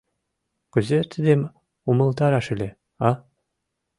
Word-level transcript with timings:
Кузе 0.71 0.99
тидым 1.11 1.41
умылтараш 1.89 2.45
ыле, 2.55 2.69
а? 3.07 3.09